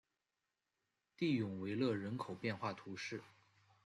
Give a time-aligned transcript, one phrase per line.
[1.15, 3.21] 蒂永维勒人口变化图示